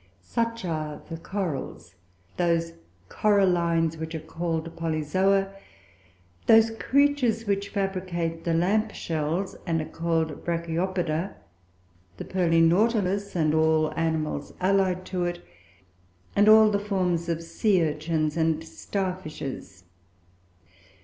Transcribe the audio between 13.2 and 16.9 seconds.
and all animals allied to it; and all the